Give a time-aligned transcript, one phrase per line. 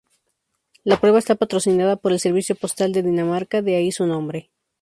[0.83, 4.49] La prueba está patrocinada por el servicio postal de Dinamarca de ahí su nombre.